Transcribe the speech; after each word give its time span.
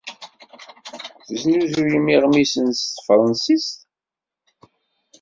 Tesnuzuyem 1.25 2.05
iɣmisen 2.15 2.67
s 2.79 2.81
tefṛensist? 2.95 3.77